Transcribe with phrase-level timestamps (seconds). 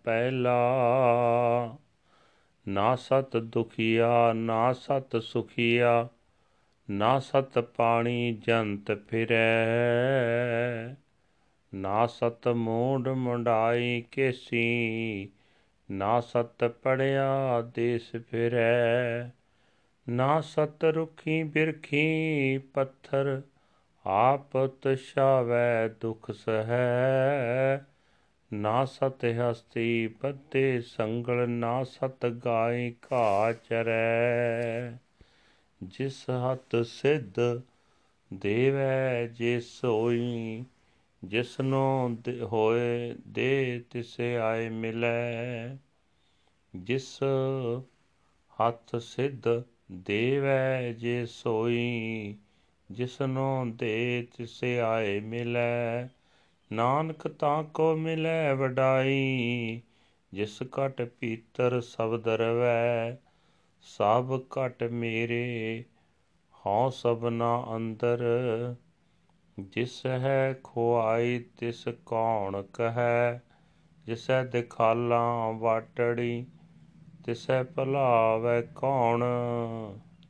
[0.05, 0.59] ਪਹਿਲਾ,
[2.69, 6.09] ਨਾ ਸਤ ਦੁਖੀਆ, ਨਾ ਸਤ ਸੁਖੀਆ,
[6.91, 10.95] ਨਾ ਸਤ ਪਾਣੀ ਜੰਤ ਫਿਰੈ।
[11.75, 15.29] ਨਾ ਸਤ ਮੋਢ ਮੁੰਡਾਈ ਕੇਸੀ
[15.91, 19.31] ਨਾ ਸਤ ਪੜਿਆ ਦੇਸ ਫਿਰੈ,
[20.09, 23.43] ਨਾ ਸਤ ਰੁਖੀ ਬਿਰਖੀ ਪੱਥਰ,
[24.07, 27.87] ਆਪ ਤਸ਼ਾਵੈ ਦੁਖ ਸਹੈ।
[28.53, 34.99] ਨਾ ਸਤ ਹਸਤੀ ਪੱਤੇ ਸੰਗਲ, ਨਾ ਸਤ ਗਾਇ ਘਾ ਚਰੈ।
[35.83, 37.63] ਜਿਸ ਹੱਥ ਸਿੱਧ
[38.35, 40.65] ਦੇਵੈ, ਜੇ ਸੋਈ
[41.25, 45.77] ਜਿਸਨੂੰ ਹੋਏ ਦੇ ਤਿਸੇ ਆਏ ਮਿਲੈ,
[46.77, 47.19] ਜਿਸ
[48.61, 52.39] ਹੱਥ ਸਿੱਧ ਦੇਵੈ ਜੇ ਸੋਈ,
[52.91, 56.09] ਜਿਸਨੂੰ ਦੇ ਤਿਸੇ ਆਏ ਮਿਲੈ,
[56.73, 59.83] ਨਾਨਕ ਤਾਂ ਕੋ ਮਿਲੈ ਵਡਾਈ,
[60.33, 63.17] ਜਿਸ ਘਟ ਪੀਤਰ ਸਬਦ ਰਵੈ
[63.83, 65.85] ਸਭ ਘਟ ਮੇਰੇ,
[66.55, 68.19] ਹਉ ਸਭਨਾ ਅੰਦਰ
[69.63, 73.41] ਜਿਸ ਹੈ ਖੁਆਈ ਤਿਸ ਕੌਣ ਕਹੈ,
[74.07, 76.47] ਜਿਸੈ ਦਿਖਾਲਾ ਵਾਟੜੀ,
[77.25, 79.25] ਤਿਸੈ ਭਲਾਵੈ ਕੌਣ,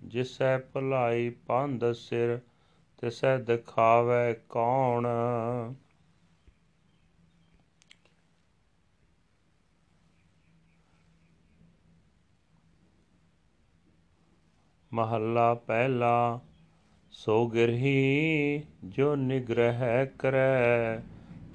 [0.05, 2.39] ਜਿਸੈ ਭਲਾਈ ਪੰਧ ਸਿਰ,
[2.99, 5.07] ਤਿਸੈ ਦਿਖਾਵੈ ਕੌਣ।
[14.93, 16.41] ਮਹੱਲਾ ਪਹਿਲਾ
[17.15, 21.01] ਸੋ ਗਿਰਹੀ ਜੋ ਨਿਗ੍ਰਹਿ ਕਰੈ,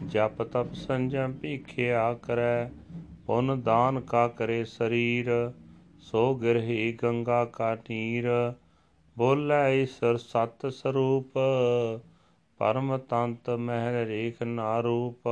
[0.03, 2.69] ਜਪ ਤਪ ਸੰਜਮ ਭੀਖਿਆ ਕਰੈ,
[3.27, 5.29] ਪੁਨ ਦਾਨ ਕਾ ਕਰੇ ਸਰੀਰ,
[6.01, 8.27] ਸੋ ਗਿਰਹੀ ਗੰਗਾ ਕਾ ਨੀਰ,
[9.17, 11.37] ਬੋਲੇ ਈਸ਼ਰ ਸਤ ਸਰੂਪ,
[12.59, 15.27] ਪਰਮ ਤੰਤ ਮਹਿ ਰੇਖ ਨਾ ਰੂਪ।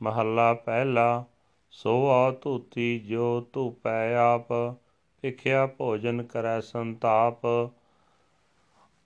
[0.00, 1.24] ਮਹੱਲਾ ਪਹਿਲਾ
[1.72, 4.52] ਸੋ ਆ ਧੂਤੀ ਜੋ ਧੂਪੈ ਆਪ
[5.22, 7.46] ਭਿਖਿਆ ਭੋਜਨ ਕਰੈ ਸੰਤਾਪ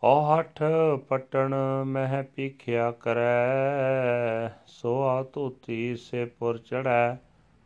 [0.02, 0.62] ਓ ਹਠ
[1.08, 1.54] ਪਟਣ
[1.84, 7.16] ਮਹਿ ਭਿਖਿਆ ਕਰੈ ਸੋ ਆ ਧੂਤੀ ਸੇ ਪੁਰ ਚੜੈ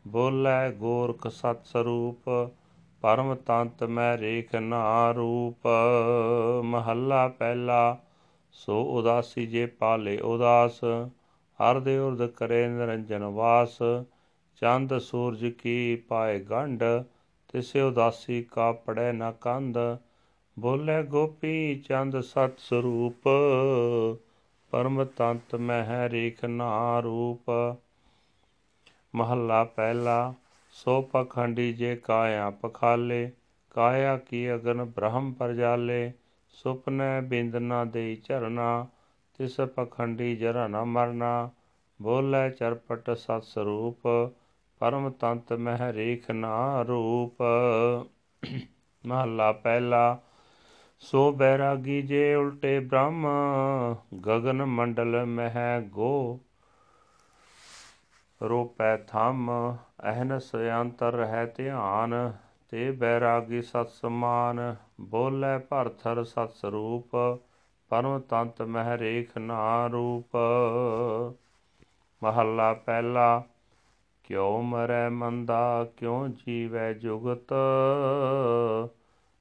[0.04, 2.30] ਬੋਲੇ ਗੋਰਖ ਸਤ ਸਰੂਪ
[3.02, 5.66] ਪਰਮ ਤੰਤ ਮੈਂ ਰੇਖ ਨਾ ਰੂਪ,
[6.64, 7.96] ਮਹੱਲਾ ਪਹਿਲਾ,
[8.52, 10.80] ਸੋ ਉਦਾਸੀ ਜੇ ਪਾਲੇ ਉਦਾਸ
[11.60, 13.78] ਅਰਦੇ ਉਰਦ ਕਰੇ ਨਿਰੰਜਨ ਵਾਸ,
[14.62, 16.82] ਚੰਦ ਸੂਰਜ ਕੀ ਪਾਏ ਗੰਢ
[17.54, 19.78] ਤਿਸੇ ਉਦਾਸੀ ਕਾ ਪੜੈ ਨ ਕੰਧ,
[20.58, 23.28] ਬੋਲੇ ਗੋਪੀ ਚੰਦ ਸਤ ਸਰੂਪ,
[24.70, 27.76] ਪਰਮ ਤੰਤ ਮਹਿ ਰੇਖ ਨਾ ਰੂਪ।
[29.14, 30.34] ਮਹੱਲਾ ਪਹਿਲਾ,
[30.70, 33.30] ਸੋ ਪਖੰਡੀ ਜੇ ਕਾਇਆ ਪਖਾਲੇ,
[33.70, 36.12] ਕਾਇਆ ਕੀ ਅਗਨ ਬ੍ਰਹਮ ਪਰਜਾਲੇ,
[36.48, 38.86] ਸੁਪਨੇ ਬਿੰਦ ਨਾ ਦੇਈ ਝਰਨਾ,
[39.38, 41.50] ਤਿਸ ਪਖੰਡੀ ਜਰਾ ਨਾ ਮਰਨਾ,
[42.02, 44.32] ਬੋਲੇ ਚਰਪਟ ਸਤ ਸਰੂਪ।
[44.80, 47.42] ਪਰਮ ਤੰਤ ਮਹਿ ਰੇਖ ਨਾ ਰੂਪ।
[49.04, 50.18] ਮਹੱਲਾ ਪਹਿਲਾ,
[50.98, 53.26] ਸੋ ਬੈਰਾਗੀ ਜੇ ਉਲਟੇ ਬ੍ਰਹਮ,
[54.26, 56.40] ਗਗਨ ਮੰਡਲ ਮਹਿ ਗੋ।
[58.42, 62.32] ਰੂਪੈ ਥੰਮ, ਅਹਨਸ ਅੰਤਰ ਰਹਿ ਧਿਆਨ,
[62.68, 67.16] ਤੇ ਬੈਰਾਗੀ ਸਤ ਸਮਾਨ, ਬੋਲੇ ਭਰਥਰ ਸਤ ਸਰੂਪ,
[67.90, 70.36] ਪਰਮ ਤੰਤ ਮਹਿ ਰੇਖ ਨਾ ਰੂਪ।
[72.22, 73.42] ਮਹੱਲਾ ਪਹਿਲਾ
[74.24, 77.52] ਕਿਉ ਮਰੈ ਮੰਦਾ, ਕਿਉ ਜੀਵੈ ਜੁਗਤ?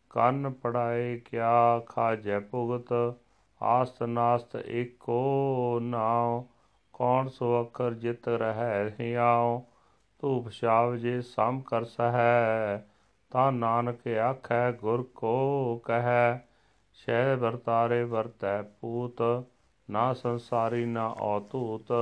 [0.09, 3.16] ਕੰਨ ਪੜਾਏ ਕਿਆ ਖਾਜੈ ਭੁਗਤ?
[3.61, 6.45] ਆਸਤ ਨਾਸਤ ਏਕੋ ਨਾਉ,
[6.94, 9.61] ਕੌਣ ਸੋ ਅਖਰ ਜਿਤ ਰਹਿ ਹਿਆਉ?
[10.21, 12.88] ਧੂਪ ਛਾਵ ਜੇ ਸਮ ਕਰ ਸਹੈ,
[13.31, 16.47] ਤਾਂ ਨਾਨਕ ਆਖੈ ਗੁਰ ਕੋ ਕਹੈ।
[16.94, 19.44] ਸ਼ੈ ਵਰਤਾਰੇ ਵਰਤੈ ਪੂਤ,
[19.91, 21.94] ਨਾ ਸੰਸਾਰੀ ਨਾ ਔਤੂਤ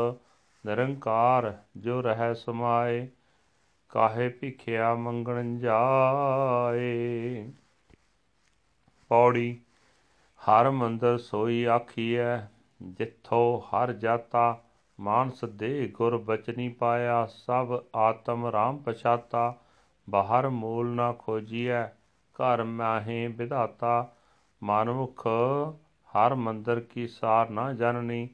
[0.65, 3.07] ਨਿਰੰਕਾਰ ਜੋ ਰਹਿ ਸਮਾਏ,
[3.89, 7.51] ਕਾਹੇ ਭਿਖਿਆ ਮੰਗਣ ਜਾਏ।
[9.09, 9.59] ਪੌੜੀ,
[10.41, 12.37] ਹਰ ਮੰਦਰ ਸੋਈ ਆਖੀਐ,
[12.83, 14.63] ਜਿੱਥੋਂ ਹਰ ਜਾਤਾ
[14.99, 19.59] ਮਾਨਸ ਦੇ ਗੁਰ ਬਚਨੀ ਪਾਇਆ, ਸਭ ਆਤਮ ਰਾਮ ਪਛਾਤਾ,
[20.09, 21.85] ਬਾਹਰ ਮੂਲ ਨਾ ਖੋਜੀਐ,
[22.35, 24.13] ਘਰ ਮਾਹੇ ਵਿਧਾਤਾ।
[24.63, 25.27] ਮਨਮੁਖ
[26.09, 28.29] ਹਰ ਮੰਦਰ ਕੀ ਸਾਰ ਨਾ ਜਨਨੀ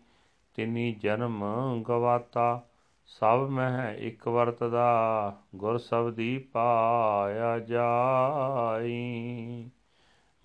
[0.58, 1.44] ਤਿਨੀ ਜਨਮ
[1.88, 2.68] ਗਵਾਤਾ,
[3.06, 9.70] ਸਭ ਮਹਿ ਇੱਕ ਵਰਤਦਾ, ਗੁਰ ਸਬਦੀ ਪਾਇਆ ਜਾਈ।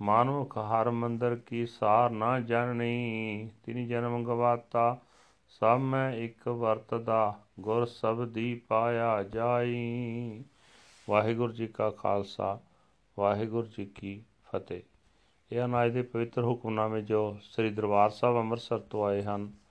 [0.02, 4.98] ਮਾਨੁਖ ਹਰ ਮੰਦਰ ਕੀ ਸਾਰ ਨਾ ਜਾਣਨੀ, ਤਿਨੀ ਜਨਮ ਗਵਾਤਾ,
[5.48, 10.44] ਸਭ ਮੈਂ ਇੱਕ ਵਰਤਦਾ, ਗੁਰ ਸਬਦੀ ਪਾਇਆ ਜਾਈ।
[11.10, 12.60] ਵਾਹਿਗੁਰੂ ਜੀ ਕਾ ਖਾਲਸਾ,
[13.18, 14.82] ਵਾਹਿਗੁਰੂ ਜੀ ਕੀ ਫਤਿਹ।
[15.52, 19.61] ਇਹ ਅਨਾਜ ਦੇ ਪਵਿੱਤਰ ਹੁਕਮਨਾਮੇ ਜੋ ਸ੍ਰੀ ਦਰਬਾਰ ਸਾਹਿਬ ਅੰਮ੍ਰਿਤਸਰ ਤੋਂ ਆਏ ਹਨ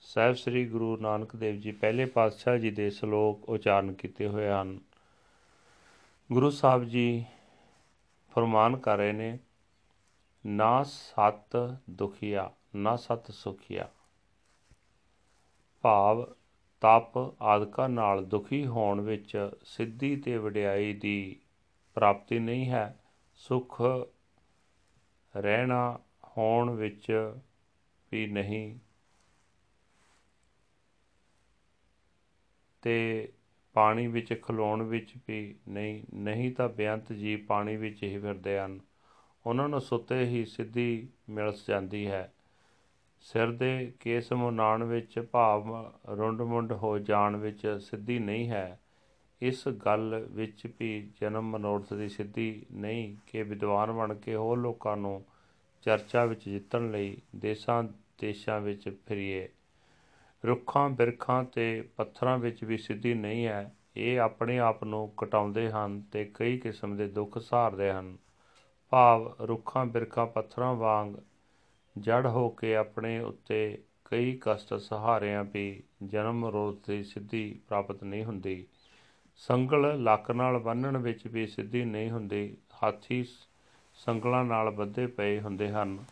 [0.00, 4.80] ਸਾਹਿਬ ਸ੍ਰੀ ਗੁਰੂ ਨਾਨਕ ਦੇਵ ਜੀ ਪਹਿਲੇ ਪਾਤਸ਼ਾਹ ਜੀ ਦੇ ਸ਼ਲੋਕ ਉਚਾਰਨ ਕੀਤੇ ਹੋਏ ਹਨ।
[6.32, 7.24] ਗੁਰੂ ਸਾਹਿਬ ਜੀ
[8.34, 9.38] ਫਰਮਾਨ ਕਰ ਰਹੇ ਨੇ,
[10.46, 13.88] ਨਾ ਸਤ ਦੁਖੀਆ, ਨਾ ਸਤ ਸੁਖੀਆ।
[15.82, 16.24] ਭਾਵ
[16.80, 21.40] ਤਪ ਆਦਿਕਾਂ ਨਾਲ ਦੁਖੀ ਹੋਣ ਵਿੱਚ ਸਿੱਧੀ ਤੇ ਵਡਿਆਈ ਦੀ
[21.94, 23.00] ਪ੍ਰਾਪਤੀ ਨਹੀਂ ਹੈ।
[23.34, 23.82] ਸੁਖ
[25.36, 27.34] ਰਹਿਣਾ ਹੋਣ ਵਿੱਚ
[28.12, 28.78] ਵੀ ਨਹੀਂ
[32.86, 33.28] ਤੇ
[33.74, 38.80] ਪਾਣੀ ਵਿੱਚ ਖਲੋਣ ਵਿੱਚ ਵੀ ਨਹੀਂ ਨਹੀਂ ਤਾਂ ਬੇਅੰਤ ਜੀ ਪਾਣੀ ਵਿੱਚ ਹੀ ਫਿਰਦੇ ਹਨ।
[39.46, 42.32] ਉਹਨਾਂ ਨੂੰ ਸੁੱਤੇ ਹੀ ਸਿੱਧੀ ਮਿਲ ਜਾਂਦੀ ਹੈ।
[43.20, 48.80] ਸਿਰ ਦੇ ਕੇਸ ਮੁਨਾਣ ਵਿੱਚ ਭਾਵ ਰੁੰਡ ਮੁੰਡ ਹੋ ਜਾਣ ਵਿੱਚ ਸਿੱਧੀ ਨਹੀਂ ਹੈ।
[49.42, 54.96] ਇਸ ਗੱਲ ਵਿੱਚ ਵੀ ਜਨਮ ਮਨੋਰਥ ਦੀ ਸਿੱਧੀ ਨਹੀਂ ਕਿ ਵਿਦਵਾਨ ਬਣ ਕੇ ਹੋਰ ਲੋਕਾਂ
[54.96, 55.24] ਨੂੰ
[55.82, 57.84] ਚਰਚਾ ਵਿੱਚ ਜਿੱਤਣ ਲਈ ਦੇਸ਼ਾਂ
[58.18, 59.48] ਦੇਸ਼ਾਂ ਵਿੱਚ ਫਿਰੀਏ।
[60.46, 66.00] ਰੁੱਖਾਂ, ਬਿਰਖਾਂ ਤੇ ਪੱਥਰਾਂ ਵਿੱਚ ਵੀ ਸਿੱਧੀ ਨਹੀਂ ਹੈ। ਇਹ ਆਪਣੇ ਆਪ ਨੂੰ ਕਟਾਉਂਦੇ ਹਨ
[66.00, 68.16] ਤੇ ਕਈ ਕਿਸਮ ਦੇ ਦੁੱਖ ਸਹਾਰਦੇ ਹਨ।
[68.90, 71.14] ਭਾਵ ਰੁੱਖਾਂ, ਬਿਰਖਾਂ, ਪੱਥਰਾਂ ਵਾਂਗ
[71.98, 78.24] ਜੜ ਹੋ ਕੇ ਆਪਣੇ ਉੱਤੇ ਕਈ ਕਸ਼ਟ ਸਹਾਰਿਆਂ ਵੀ ਜਨਮ ਰੋਧ ਦੀ ਸਿੱਧੀ ਪ੍ਰਾਪਤ ਨਹੀਂ
[78.24, 78.66] ਹੁੰਦੀ।
[79.36, 83.24] ਸੰਗਲ ਲੱਕ ਨਾਲ ਬੰਨਣ ਵਿੱਚ ਵੀ ਸਿੱਧੀ ਨਹੀਂ ਹੁੰਦੀ। ਹਾਥੀ
[83.94, 86.04] ਸੰਗਲਾਂ ਨਾਲ ਬੱਧੇ ਪਏ ਹੁੰਦੇ ਹਨ।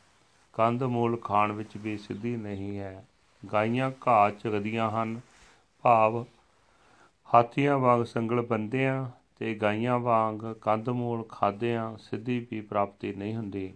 [0.52, 3.06] ਕੰਦ ਮੂਲ ਖਾਣ ਵਿੱਚ ਵੀ ਸਿੱਧੀ ਨਹੀਂ ਹੈ।
[3.52, 5.20] ਗਾਈਆਂ ਘਾਹ ਚਗਦੀਆਂ ਹਨ।
[5.82, 6.24] ਭਾਵ,
[7.34, 13.74] ਹਾਥੀਆਂ ਵਾਂਗ ਸੰਗਲ ਬੰਦਿਆਂ ਤੇ ਗਾਈਆਂ ਵਾਂਗ ਕੰਦ ਮੂਲ ਖਾਦਿਆਂ ਸਿੱਧੀ ਵੀ ਪ੍ਰਾਪਤੀ ਨਹੀਂ ਹੁੰਦੀ।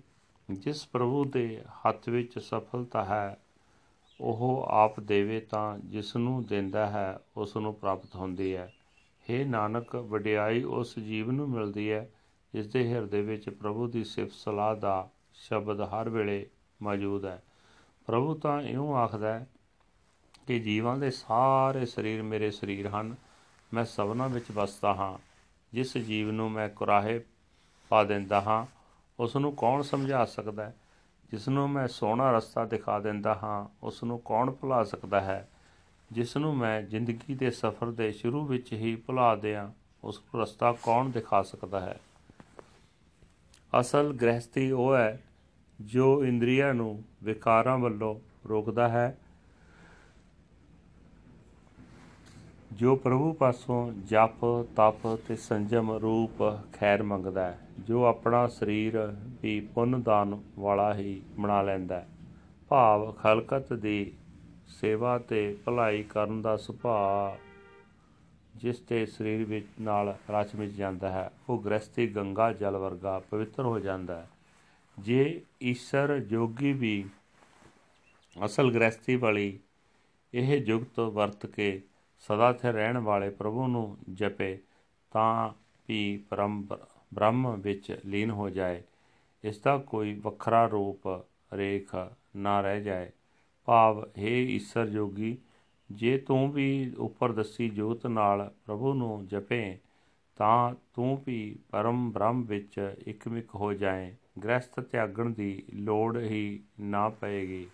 [0.50, 3.36] ਜਿਸ ਪ੍ਰਭੂ ਦੇ ਹੱਥ ਵਿੱਚ ਸਫਲਤਾ ਹੈ,
[4.20, 8.72] ਉਹ ਆਪ ਦੇਵੇ ਤਾਂ ਜਿਸ ਨੂੰ ਦਿੰਦਾ ਹੈ, ਉਸ ਨੂੰ ਪ੍ਰਾਪਤ ਹੁੰਦੀ ਹੈ।
[9.30, 12.10] हे ਨਾਨਕ, ਵਡਿਆਈ ਉਸ ਜੀਵ ਨੂੰ ਮਿਲਦੀ ਹੈ,
[12.54, 16.46] ਜਿਸ ਦੇ ਹਿਰਦੇ ਵਿੱਚ ਪ੍ਰਭੂ ਦੀ ਸਿਫਤ ਸਲਾਹ ਦਾ ਸ਼ਬਦ ਹਰ ਵੇਲੇ
[16.82, 17.42] ਮੌਜੂਦ ਹੈ।
[18.06, 19.46] ਪ੍ਰਭੂ ਤਾਂ ਇਉਂ ਆਖਦਾ ਹੈ
[20.48, 23.14] ਕਿ ਜੀਵਾਂ ਦੇ ਸਾਰੇ ਸਰੀਰ ਮੇਰੇ ਸਰੀਰ ਹਨ,
[23.74, 25.18] ਮੈਂ ਸਭਨਾਂ ਵਿੱਚ ਵਸਦਾ ਹਾਂ।
[25.72, 27.20] ਜਿਸ ਜੀਵ ਨੂੰ ਮੈਂ ਕੁਰਾਹੇ
[27.88, 28.66] ਪਾ ਦਿੰਦਾ ਹਾਂ
[29.20, 30.74] ਉਸ ਨੂੰ ਕੌਣ ਸਮਝਾ ਸਕਦਾ ਹੈ?
[31.30, 35.48] ਜਿਸ ਨੂੰ ਮੈਂ ਸੋਹਣਾ ਰਸਤਾ ਦਿਖਾ ਦਿੰਦਾ ਹਾਂ ਉਸ ਨੂੰ ਕੌਣ ਭੁਲਾ ਸਕਦਾ ਹੈ?
[36.12, 39.70] ਜਿਸ ਨੂੰ ਮੈਂ ਜ਼ਿੰਦਗੀ ਦੇ ਸਫ਼ਰ ਦੇ ਸ਼ੁਰੂ ਵਿੱਚ ਹੀ ਭੁਲਾ ਦਿਆਂ
[40.04, 42.00] ਉਸ ਨੂੰ ਰਸਤਾ ਕੌਣ ਦਿਖਾ ਸਕਦਾ ਹੈ?
[43.80, 45.22] ਅਸਲ ਗ੍ਰਹਿਸਤੀ ਉਹ ਹੈ
[45.80, 49.18] ਜੋ ਇੰਦਰੀਆਂ ਨੂੰ ਵਿਕਾਰਾਂ ਵੱਲੋਂ ਰੋਕਦਾ ਹੈ
[52.78, 54.44] ਜੋ ਪ੍ਰਭੂ ਪਾਸੋਂ ਜਪ,
[54.76, 56.42] ਤਪ ਤੇ ਸੰਜਮ ਰੂਪ
[56.72, 58.96] ਖੈਰ ਮੰਗਦਾ ਹੈ, ਜੋ ਆਪਣਾ ਸਰੀਰ
[59.42, 62.06] ਵੀ ਪੁੰਨ ਦਾਨ ਵਾਲਾ ਹੀ ਬਣਾ ਲੈਂਦਾ ਹੈ।
[62.68, 64.12] ਭਾਵ ਖਲਕਤ ਦੀ
[64.68, 67.36] ਸੇਵਾ ਤੇ ਭਲਾਈ ਕਰਨ ਦਾ ਸੁਭਾਅ
[68.56, 73.62] ਜਿਸ ਤੇ ਸਰੀਰ ਵਿੱਚ ਨਾਲ ਰਚ ਮਿਚ ਜਾਂਦਾ ਹੈ, ਉਹ ਗ੍ਰਸਤੀ ਗੰਗਾ ਜਲ ਵਰਗਾ ਪਵਿੱਤਰ
[73.62, 74.28] ਹੋ ਜਾਂਦਾ ਹੈ।
[74.98, 77.04] ਜੇ ਈਸ਼ਰ ਜੋਗੀ ਵੀ
[78.44, 79.58] ਅਸਲ ਗ੍ਰਸਤੀ ਵਾਲੀ
[80.34, 81.80] ਇਹ ਜੁਗਤ ਵਰਤ ਕੇ
[82.18, 84.58] ਸਦਾ ਸਥਿਰ ਰਹਿਣ ਵਾਲੇ ਪ੍ਰਭੂ ਨੂੰ ਜਪੇ
[85.10, 85.50] ਤਾਂ
[85.88, 86.66] ਵੀ ਪਰਮ
[87.14, 88.82] ਬ੍ਰਹਮ ਵਿੱਚ ਲੀਨ ਹੋ ਜਾਏ।
[89.44, 91.24] ਇਸ ਦਾ ਕੋਈ ਵੱਖਰਾ ਰੂਪ,
[91.54, 91.90] ਰੇਖ
[92.36, 93.10] ਨਾ ਰਹਿ ਜਾਏ।
[93.64, 95.38] ਭਾਵ, ਹੈ ਈਸ਼ਰ ਜੋਗੀ,
[95.92, 99.78] ਜੇ ਤੂੰ ਵੀ ਉੱਪਰ ਦੱਸੀ ਜੋਤ ਨਾਲ ਪ੍ਰਭੂ ਨੂੰ ਜਪੇ,
[100.36, 104.14] ਤਾਂ ਤੂੰ ਵੀ ਪਰਮ ਬ੍ਰਹਮ ਵਿੱਚ ਇਕਮਿਕ ਹੋ ਜਾਏ।
[104.44, 107.66] ਗ੍ਰਸਥ ਤਿਆਗਣ ਦੀ ਲੋੜ ਹੀ ਨਾ ਪਏਗੀ।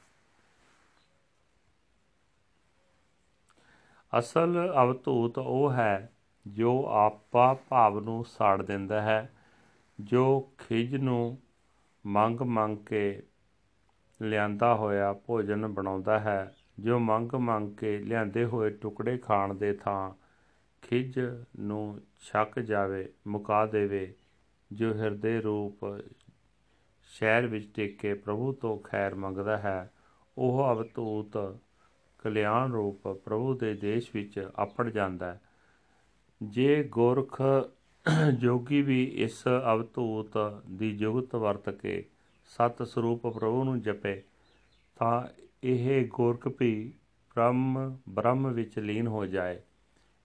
[4.18, 6.12] ਅਸਲ ਅਵਧੂਤ ਉਹ ਹੈ
[6.46, 9.32] ਜੋ ਆਪਾ ਭਾਵ ਨੂੰ ਸਾੜ ਦਿੰਦਾ ਹੈ,
[9.98, 11.38] ਜੋ ਖਿਜ ਨੂੰ
[12.04, 13.22] ਮੰਗ ਮੰਗ ਕੇ
[14.20, 20.10] ਲਿਆਂਦਾ ਹੋਇਆ ਭੋਜਨ ਬਣਾਉਂਦਾ ਹੈ, ਜੋ ਮੰਗ ਮੰਗ ਕੇ ਲਿਆਂਦੇ ਹੋਏ ਟੁਕੜੇ ਖਾਣ ਦੇ ਥਾਂ
[20.82, 21.18] ਖਿਜ
[21.60, 24.14] ਨੂੰ ਛੱਕ ਜਾਵੇ, ਮੁਕਾ ਦੇਵੇ,
[24.70, 25.84] ਜੋ ਹਿਰਦੇ ਰੂਪ
[27.10, 29.90] ਸ਼ਹਿਰ ਵਿੱਚ ਟਿਕ ਕੇ ਪ੍ਰਭੂ ਤੋਂ ਖੈਰ ਮੰਗਦਾ ਹੈ,
[30.36, 31.36] ਉਹ ਅਵਤੂਤ
[32.24, 35.40] ਕਲਿਆਣ ਰੂਪ ਪ੍ਰਭੂ ਦੇ ਦੇਸ਼ ਵਿੱਚ ਆਪੜ ਜਾਂਦਾ ਹੈ।
[36.42, 37.42] ਜੇ ਗੋਰਖ
[38.38, 40.38] ਜੋਗੀ ਵੀ ਇਸ ਅਵਤੂਤ
[40.70, 42.04] ਦੀ ਜੁਗਤ ਵਰਤ ਕੇ
[42.46, 44.22] ਸਤ ਸਰੂਪ ਪ੍ਰਭੂ ਨੂੰ ਜਪੇ,
[44.96, 45.22] ਤਾਂ
[45.64, 46.94] ਇਹ ਗੋਰਖ ਵੀ
[47.30, 49.60] ਬ੍ਰਹਮ ਬ੍ਰਹਮ ਵਿੱਚ ਲੀਨ ਹੋ ਜਾਏ।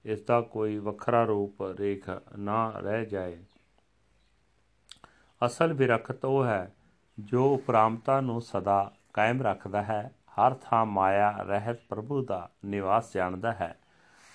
[0.06, 3.38] ਇਸ ਦਾ ਕੋਈ ਵੱਖਰਾ ਰੂਪ, ਰੇਖ ਨਾ ਰਹਿ ਜਾਏ।
[5.46, 6.76] ਅਸਲ ਵਿਰਖਤ ਉਹ ਹੈ
[7.20, 13.52] ਜੋ ਉਪਰਾਮਤਾ ਨੂੰ ਸਦਾ ਕਾਇਮ ਰੱਖਦਾ ਹੈ। ਹਰ ਥਾਂ ਮਾਇਆ, ਰਹਿਤ ਪ੍ਰਭੂ ਦਾ ਨਿਵਾਸ ਜਾਣਦਾ
[13.52, 13.80] ਹੈ।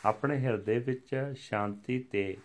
[0.04, 2.36] ਆਪਣੇ ਹਿਰਦੇ ਵਿੱਚ ਸ਼ਾਂਤੀ ਤੇ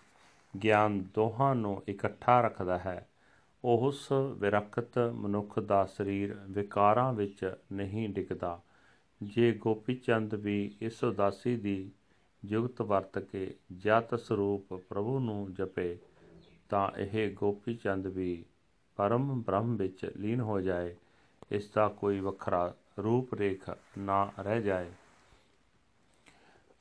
[0.63, 3.10] ਗਿਆਨ ਦੋਹਾਂ ਨੂੰ ਇਕੱਠਾ ਰੱਖਦਾ ਹੈ।
[3.65, 8.62] ਉਸ ਵਿਰਕਤ ਮਨੁੱਖ ਦਾ ਸਰੀਰ ਵਿਕਾਰਾਂ ਵਿੱਚ ਨਹੀਂ ਡਿੱਗਦਾ।
[9.24, 11.91] ਜੇ ਗੋਪੀ ਚੰਦ ਵੀ ਇਸ ਉਦਾਸੀ ਦੀ
[12.46, 15.98] ਜੁਗਤ ਵਰਤ ਕੇ ਜਤ ਸਰੂਪ ਪ੍ਰਭੂ ਨੂੰ ਜਪੇ,
[16.70, 18.46] ਤਾਂ ਇਹ ਗੋਪੀ ਚੰਦ ਵੀ
[18.96, 20.96] ਪਰਮ ਬ੍ਰਹਮ ਵਿੱਚ ਲੀਨ ਹੋ ਜਾਏ।
[21.51, 24.91] ਇਸ ਦਾ ਕੋਈ ਵੱਖਰਾ ਰੂਪ ਰੇਖ ਨਾ ਰਹਿ ਜਾਏ।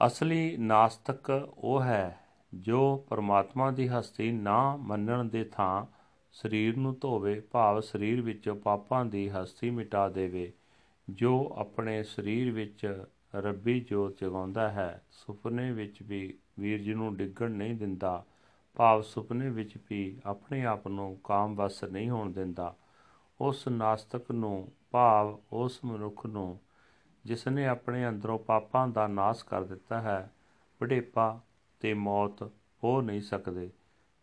[0.06, 2.18] ਅਸਲੀ ਨਾਸਤਕ ਉਹ ਹੈ
[2.54, 5.86] ਜੋ ਪਰਮਾਤਮਾ ਦੀ ਹਸਤੀ ਨਾ ਮੰਨਣ ਦੇ ਥਾਂ
[6.32, 10.52] ਸਰੀਰ ਨੂੰ ਧੋਵੇ, ਭਾਵ ਸਰੀਰ ਵਿੱਚੋਂ ਪਾਪਾਂ ਦੀ ਹਸਤੀ ਮਿਟਾ ਦੇਵੇ,
[11.10, 13.04] ਜੋ ਆਪਣੇ ਸਰੀਰ ਵਿੱਚ
[13.36, 18.24] ਰੱਬੀ ਜੋਤ ਜਗਾਉਂਦਾ ਹੈ। ਸੁਪਨੇ ਵਿੱਚ ਵੀ ਵੀਰਜ ਨੂੰ ਡਿੱਗਣ ਨਹੀਂ ਦਿੰਦਾ,
[18.76, 22.74] ਭਾਵ ਸੁਪਨੇ ਵਿੱਚ ਵੀ ਆਪਣੇ ਆਪ ਨੂੰ ਕਾਮ ਵਸ ਨਹੀਂ ਹੋਣ ਦਿੰਦਾ।
[23.40, 26.60] ਉਸ ਨਾਸਤਕ ਨੂੰ, ਭਾਵ ਉਸ ਮਨੁੱਖ ਨੂੰ
[27.24, 30.32] ਜਿਸ ਨੇ ਆਪਣੇ ਅੰਦਰੋਂ ਪਾਪਾਂ ਦਾ ਨਾਸ਼ ਕਰ ਦਿੱਤਾ ਹੈ
[30.80, 31.40] ਬੁਢੇਪਾ
[31.80, 32.42] ਤੇ ਮੌਤ
[32.84, 33.70] ਹੋ ਨਹੀਂ ਸਕਦੇ।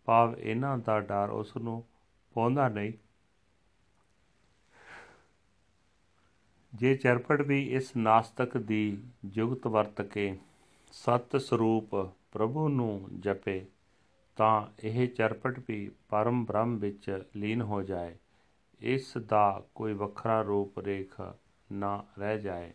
[0.06, 1.84] ਭਾਵ ਇਹਨਾਂ ਦਾ ਡਰ ਉਸ ਨੂੰ
[2.34, 2.94] ਪਾਉਂਦਾ ਨਹੀਂ।
[6.74, 10.40] ਜੇ ਚਰਪਟ ਵੀ ਇਸ ਨਾਸਤਕ ਦੀ ਜੁਗਤ ਵਰਤ ਕੇ
[10.92, 11.96] ਸਤ ਸਰੂਪ
[12.32, 13.66] ਪ੍ਰਭੂ ਨੂੰ ਜਪੇ,
[14.36, 18.16] ਤਾਂ ਇਹ ਚਰਪਟ ਵੀ ਪਰਮ ਬ੍ਰਹਮ ਵਿੱਚ ਲੀਨ ਹੋ ਜਾਏ।
[18.80, 21.22] ਇਸ ਦਾ ਕੋਈ ਵੱਖਰਾ ਰੂਪ ਰੇਖ
[21.72, 22.74] ਨਾ ਰਹਿ ਜਾਏ।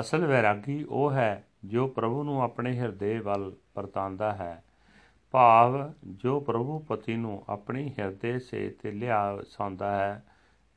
[0.00, 4.64] ਅਸਲ ਵੈਰਾਗੀ ਉਹ ਹੈ ਜੋ ਪ੍ਰਭੂ ਨੂੰ ਆਪਣੇ ਹਿਰਦੇ ਵੱਲ ਪਰਤਾਂਦਾ ਹੈ।
[5.30, 10.24] ਭਾਵ ਜੋ ਪ੍ਰਭੂ ਪਤੀ ਨੂੰ ਆਪਣੀ ਹਿਰਦੇ ਸੇ ਤੇ ਲਿਆ ਸੌਂਦਾ ਹੈ,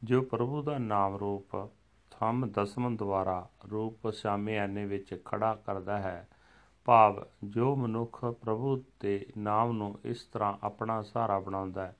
[0.03, 1.69] ਜੋ ਪ੍ਰਭੂ ਦਾ ਨਾਮ ਰੂਪ
[2.11, 6.27] ਥੰਮ ਦਸਮਨ ਦੁਆਰਾ ਰੂਪ ਸ਼ਾਮਿਆਨੇ ਵਿੱਚ ਖੜਾ ਕਰਦਾ ਹੈ।
[6.85, 11.95] ਭਾਵ ਜੋ ਮਨੁੱਖ ਪ੍ਰਭੂ ਦੇ ਨਾਮ ਨੂੰ ਇਸ ਤਰ੍ਹਾਂ ਆਪਣਾ ਸਹਾਰਾ ਬਣਾਉਂਦਾ ਹੈ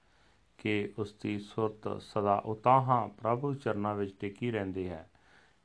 [0.67, 5.09] ਕਿ ਉਸ ਦੀ ਸੁਰਤ ਸਦਾ ਉਤਾਹਾਂ ਪ੍ਰਭੂ ਚਰਨਾਂ ਵਿੱਚ ਟਿਕੀ ਰਹਿੰਦੀ ਹੈ।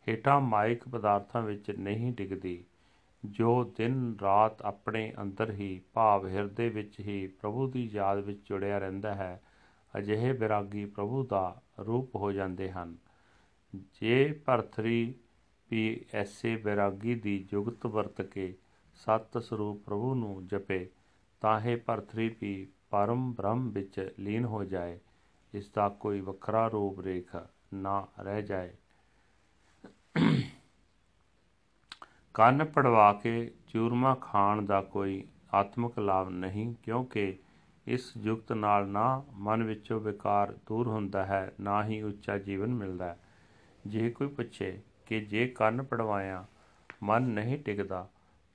[0.09, 2.65] ਹੇਠਾਂ ਮਾਇਕ ਪਦਾਰਥਾਂ ਵਿੱਚ ਨਹੀਂ ਟਿਕਦੀ
[3.25, 8.79] ਜੋ ਦਿਨ ਰਾਤ ਆਪਣੇ ਅੰਦਰ ਹੀ ਭਾਵ ਹਿਰਦੇ ਵਿੱਚ ਹੀ ਪ੍ਰਭੂ ਦੀ ਯਾਦ ਵਿੱਚ ਜੁੜਿਆ
[8.79, 9.43] ਰਹਿੰਦਾ ਹੈ,
[9.99, 12.97] ਅਜਿਹੇ ਵਿਰਾਗੀ ਪ੍ਰਭੂ ਦਾ ਰੂਪ ਹੋ ਜਾਂਦੇ ਹਨ।
[14.01, 15.15] ਜੇ ਭਰਥਰੀ
[15.71, 18.55] ਵੀ ਐਸੇ ਵਿਰਾਗੀ ਦੀ ਜੁਗਤ ਵਰਤ ਕੇ
[18.95, 20.89] ਸਤ ਸਰੂਪ ਪ੍ਰਭੂ ਨੂੰ ਜਪੇ,
[21.41, 24.99] ਤਾਂ ਇਹ ਭਰਥਰੀ ਵੀ ਪਰਮ ਬ੍ਰਹਮ ਵਿੱਚ ਲੀਨ ਹੋ ਜਾਏ,
[25.55, 27.37] ਇਸ ਦਾ ਕੋਈ ਵੱਖਰਾ ਰੂਪ ਰੇਖ
[27.75, 28.73] ਨਾ ਰਹਿ ਜਾਏ।
[32.35, 37.39] ਕੰਨ ਪੜਵਾ ਕੇ ਚੂਰਮਾ ਖਾਣ ਦਾ ਕੋਈ ਆਤਮਿਕ ਲਾਭ ਨਹੀਂ, ਕਿਉਂਕਿ
[37.87, 43.07] ਇਸ ਜੁਗਤ ਨਾਲ ਨਾ ਮਨ ਵਿੱਚੋਂ ਵਿਕਾਰ ਦੂਰ ਹੁੰਦਾ ਹੈ, ਨਾ ਹੀ ਉੱਚਾ ਜੀਵਨ ਮਿਲਦਾ
[43.07, 43.19] ਹੈ।
[43.87, 46.45] ਜੇ ਕੋਈ ਪੁੱਛੇ ਕਿ ਜੇ ਕੰਨ ਪੜਵਾਇਆ,
[47.03, 48.09] ਮਨ ਨਹੀਂ ਟਿਕਦਾ,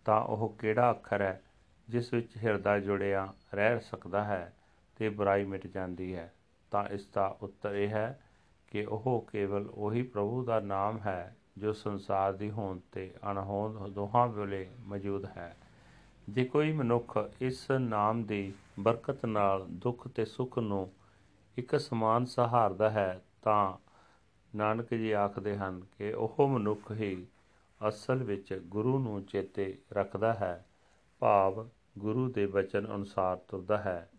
[0.06, 1.41] ਤਾਂ ਉਹ ਕਿਹੜਾ ਅੱਖਰ ਹੈ?
[1.89, 4.53] ਜਿਸ ਵਿੱਚ ਹਿਰਦਾ ਜੁੜਿਆ ਰਹਿ ਸਕਦਾ ਹੈ
[4.96, 6.34] ਤੇ ਬੁਰਾਈ ਮਿਟ ਜਾਂਦੀ ਹੈ,
[6.72, 8.20] ਤਾਂ ਇਸ ਦਾ ਉੱਤਰ ਇਹ ਹੈ
[8.67, 14.27] ਕਿ ਉਹ ਕੇਵਲ ਉਹੀ ਪ੍ਰਭੂ ਦਾ ਨਾਮ ਹੈ ਜੋ ਸੰਸਾਰ ਦੀ ਹੋਂਦ ਤੇ ਅਣਹੋਂਦ ਦੋਹਾਂ
[14.27, 15.58] ਵੇਲੇ ਮੌਜੂਦ ਹੈ।
[16.29, 20.91] ਜੇ ਕੋਈ ਮਨੁੱਖ ਇਸ ਨਾਮ ਦੀ ਬਰਕਤ ਨਾਲ ਦੁੱਖ ਤੇ ਸੁੱਖ ਨੂੰ
[21.58, 23.77] ਇੱਕ ਸਮਾਨ ਸਹਾਰਦਾ ਹੈ, ਤਾਂ
[24.56, 27.27] ਨਾਨਕ ਜੀ ਆਖਦੇ ਹਨ ਕਿ ਉਹ ਮਨੁੱਖ ਹੀ
[27.88, 30.65] ਅਸਲ ਵਿੱਚ ਗੁਰੂ ਨੂੰ ਚੇਤੇ ਰੱਖਦਾ ਹੈ।
[31.20, 34.10] ਭਾਵ ਗੁਰੂ ਦੇ ਬਚਨ ਅਨੁਸਾਰ ਤੁਰਦਾ ਹੈ।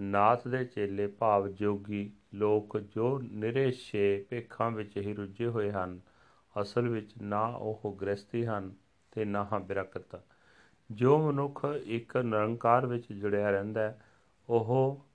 [0.00, 6.00] ਨਾਥ ਦੇ ਚੇਲੇ ਭਾਵ ਜੋਗੀ ਲੋਕ ਜੋ ਨਿਰੇਸ਼ੇ ਭੇਖਾਂ ਵਿੱਚ ਹੀ ਰੁੱਝੇ ਹੋਏ ਹਨ,
[6.62, 8.72] ਅਸਲ ਵਿੱਚ ਨਾ ਉਹ ਗ੍ਰਸਤੀ ਹਨ
[9.12, 10.20] ਤੇ ਨਾ ਬਿਰਕਤ।
[10.90, 14.00] ਜੋ ਮਨੁੱਖ ਇੱਕ ਨਿਰੰਕਾਰ ਵਿੱਚ ਜੁੜਿਆ ਰਹਿੰਦਾ ਹੈ,
[14.48, 15.06] ਉਹ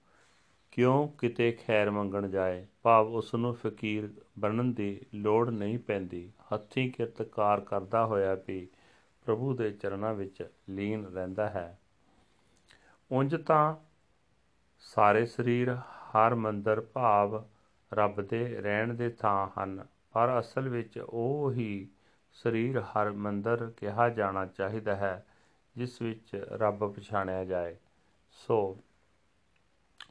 [0.71, 2.65] ਕਿਉਂ ਕਿਤੇ ਖੈਰ ਮੰਗਣ ਜਾਏ?
[2.83, 4.09] ਭਾਵ ਉਸ ਨੂੰ ਫਕੀਰ
[4.39, 8.67] ਬਣਨ ਦੀ ਲੋੜ ਨਹੀਂ ਪੈਂਦੀ। ਹੱਥੀਂ ਕਿਰਤਕਾਰ ਕਰਦਾ ਹੋਇਆ ਵੀ
[9.25, 11.79] ਪ੍ਰਭੂ ਦੇ ਚਰਨਾਂ ਵਿੱਚ ਲੀਨ ਰਹਿੰਦਾ ਹੈ।
[13.11, 13.75] ਉੰਜ ਤਾਂ
[14.79, 17.45] ਸਾਰੇ ਸਰੀਰ ਹਰ ਮੰਦਰ ਭਾਵ
[17.93, 21.87] ਰੱਬ ਦੇ ਰਹਿਣ ਦੇ ਥਾਂ ਹਨ, ਪਰ ਅਸਲ ਵਿੱਚ ਉਹ ਹੀ
[22.33, 25.25] ਸਰੀਰ ਹਰ ਮੰਦਰ ਕਿਹਾ ਜਾਣਾ ਚਾਹੀਦਾ ਹੈ,
[25.77, 27.75] ਜਿਸ ਵਿੱਚ ਰੱਬ ਪਛਾਣਿਆ ਜਾਏ।
[28.31, 28.77] ਸੋ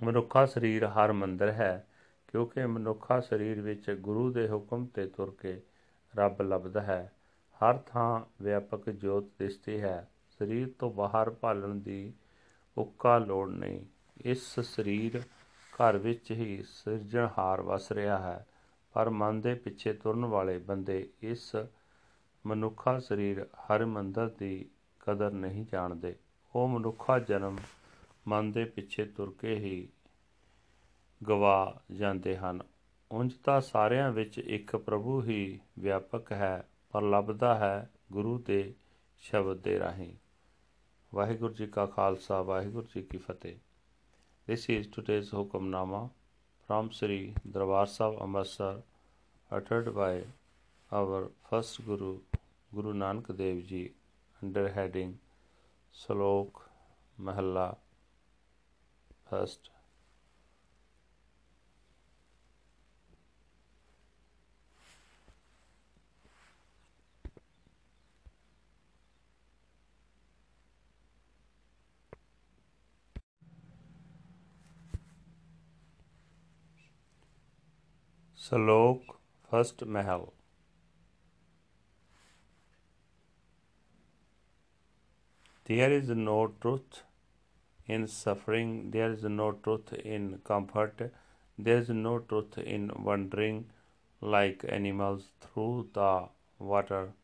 [0.03, 1.87] ਮਨੁੱਖਾ ਸਰੀਰ ਹਰ ਮੰਦਰ ਹੈ,
[2.29, 5.61] ਕਿਉਂਕਿ ਮਨੁੱਖਾ ਸਰੀਰ ਵਿੱਚ ਗੁਰੂ ਦੇ ਹੁਕਮ ਤੇ ਤੁਰ ਕੇ
[6.17, 7.13] ਰੱਬ ਲੱਭਦਾ ਹੈ।
[7.61, 12.13] ਹਰ ਥਾਂ ਵਿਆਪਕ ਜੋਤ ਦਿਸਦੀ ਹੈ। ਸਰੀਰ ਤੋਂ ਬਾਹਰ ਭਾਲਣ ਦੀ
[12.79, 13.85] ਉੱਕਾ ਲੋੜ ਨਹੀਂ।
[14.25, 15.23] ਇਸ ਸਰੀਰ
[15.75, 18.47] ਘਰ ਵਿੱਚ ਹੀ ਸਿਰਜਣਹਾਰ ਵਸ ਰਿਹਾ ਹੈ,
[18.93, 21.57] ਪਰ ਮਨ ਦੇ ਪਿੱਛੇ ਤੁਰਨ ਵਾਲੇ ਬੰਦੇ ਇਸ
[22.47, 24.69] ਮਨੁੱਖਾ ਸਰੀਰ ਹਰ ਮੰਦਰ ਦੀ
[25.01, 26.17] ਕਦਰ ਨਹੀਂ ਜਾਣਦੇ।
[26.55, 27.57] ਉਹ ਮਨੁੱਖਾ ਜਨਮ
[28.29, 29.89] ਮਨ ਦੇ ਪਿੱਛੇ ਤੁਰ ਕੇ ਹੀ
[31.29, 32.63] ਗਵਾ ਜਾਂਦੇ ਹਨ।
[33.11, 38.75] ਉਂਝ ਤਾਂ ਸਾਰਿਆਂ ਵਿੱਚ ਇੱਕ ਪ੍ਰਭੂ ਹੀ ਵਿਆਪਕ ਹੈ, ਪਰ ਲੱਭਦਾ ਹੈ ਗੁਰੂ ਦੇ
[39.19, 40.13] ਸ਼ਬਦ ਦੇ ਰਾਹੀਂ।
[41.15, 43.57] ਵਾਹਿਗੁਰੂ ਜੀ ਕਾ ਖਾਲਸਾ ਵਾਹਿਗੁਰੂ ਜੀ ਕੀ ਫਤਿਹ
[44.49, 46.01] This is today's Hukamnama
[46.67, 48.75] from Sri Darbar Sahib Amritsar
[49.51, 50.13] uttered by
[50.93, 52.11] our first Guru
[52.73, 53.81] Guru Nanak Dev Ji
[54.43, 55.15] under heading
[55.95, 56.63] Slok
[57.19, 57.67] Mahalla
[59.31, 59.71] First
[78.47, 79.01] Salok
[79.51, 80.33] First Mahal
[85.65, 87.01] There is no truth
[87.89, 91.11] in suffering, there is no truth in comfort,
[91.59, 93.65] there is no truth in wandering
[94.21, 96.29] like animals through the
[96.61, 97.15] water.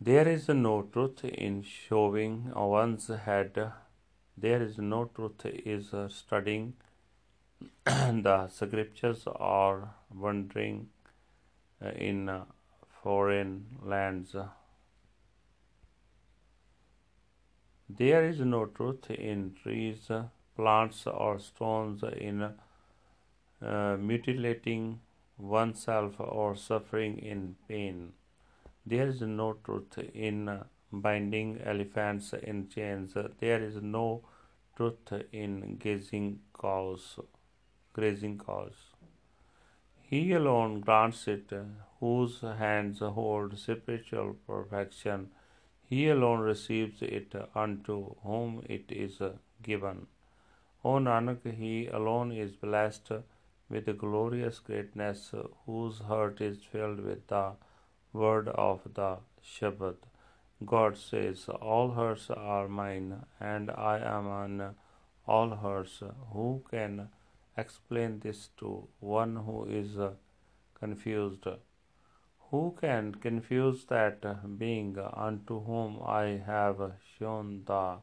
[0.00, 3.72] There is no truth in showing one's head,
[4.34, 6.72] there is no truth in studying
[7.84, 10.88] the scriptures or wandering
[11.84, 12.44] uh, in uh,
[13.02, 14.36] foreign lands.
[17.88, 20.10] There is no truth in trees,
[20.56, 22.42] plants, or stones, in
[23.60, 25.00] uh, mutilating
[25.38, 28.12] oneself or suffering in pain.
[28.86, 33.14] There is no truth in uh, binding elephants in chains.
[33.40, 34.22] There is no
[34.76, 37.18] truth in gazing cows,
[37.92, 38.74] grazing cows.
[40.00, 41.52] He alone grants it,
[42.00, 45.30] whose hands hold spiritual perfection
[45.92, 49.16] he alone receives it unto whom it is
[49.62, 50.06] given.
[50.82, 53.12] O Nanak, he alone is blessed
[53.68, 55.34] with glorious greatness,
[55.66, 57.42] whose heart is filled with the
[58.14, 59.98] word of the Shabad.
[60.64, 64.74] God says, All hearts are mine, and I am on
[65.26, 66.02] all hearts.
[66.32, 67.08] Who can
[67.56, 69.96] explain this to one who is
[70.74, 71.46] confused?
[72.50, 77.98] Who can confuse that being unto whom I have shown the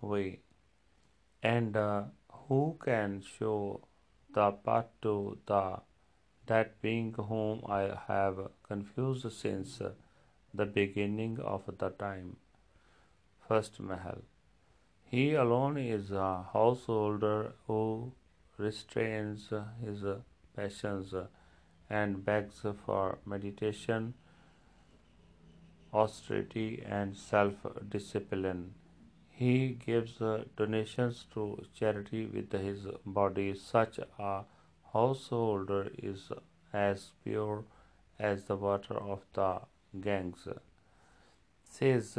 [0.00, 0.40] way?
[1.42, 2.04] And uh,
[2.48, 3.82] who can show
[4.32, 5.80] the path to the
[6.46, 9.82] that being whom I have confused since
[10.54, 12.36] the beginning of the time?
[13.46, 14.22] First Mahal.
[15.02, 18.12] He alone is a householder who
[18.58, 20.16] restrains uh, his uh,
[20.56, 21.26] passions uh,
[21.88, 24.14] and begs for meditation,
[25.92, 27.54] austerity, and self
[27.88, 28.74] discipline.
[29.30, 30.20] He gives
[30.56, 33.54] donations to charity with his body.
[33.54, 34.44] Such a
[34.92, 36.32] householder is
[36.72, 37.64] as pure
[38.18, 39.60] as the water of the
[40.00, 40.58] Ganges.
[41.62, 42.18] Says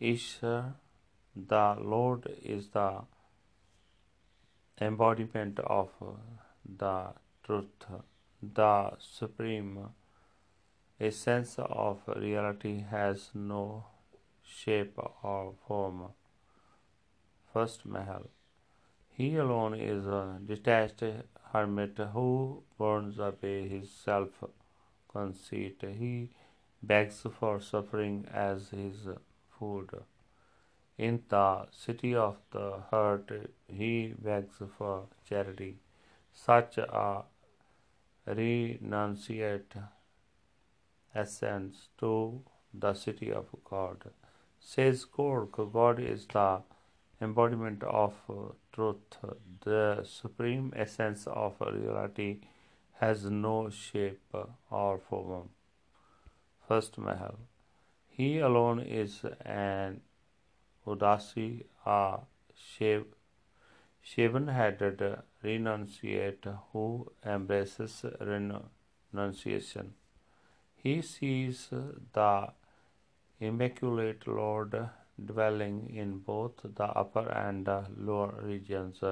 [0.00, 0.74] Isha,
[1.36, 3.02] the Lord is the
[4.80, 6.06] embodiment of uh,
[6.78, 7.12] the
[7.44, 7.86] truth,
[8.42, 9.88] the supreme
[11.00, 13.84] essence of reality has no
[14.42, 16.08] shape or form.
[17.52, 18.26] First Mahal.
[19.10, 21.02] He alone is a detached
[21.52, 24.44] hermit who burns away his self
[25.08, 25.82] conceit.
[25.82, 26.30] He
[26.82, 29.08] begs for suffering as his
[29.58, 29.90] food.
[30.98, 33.30] In the city of the heart,
[33.68, 35.78] he begs for charity.
[36.32, 37.22] Such a
[38.26, 39.80] renunciate
[41.14, 42.42] ascends to
[42.74, 44.10] the city of God.
[44.58, 46.62] Says Gork, God is the
[47.20, 48.14] embodiment of
[48.72, 49.18] truth.
[49.64, 52.40] The supreme essence of reality
[52.94, 54.34] has no shape
[54.70, 55.50] or form.
[56.66, 57.38] First Mahal.
[58.08, 60.00] He alone is an
[60.88, 62.20] Udasi, a
[64.10, 65.02] shaven headed
[65.44, 69.94] renunciate who embraces renunciation.
[70.82, 71.68] He sees
[72.12, 72.48] the
[73.40, 74.74] Immaculate Lord
[75.24, 79.02] dwelling in both the upper and the lower regions.